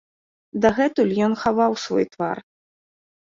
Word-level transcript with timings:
Дагэтуль 0.65 1.11
ён 1.27 1.33
хаваў 1.43 1.71
свой 1.83 2.05
твар. 2.13 2.37